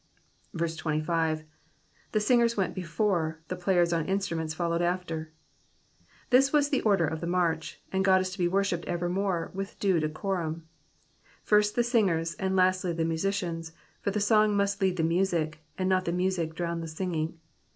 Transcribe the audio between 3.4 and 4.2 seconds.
the jAayen on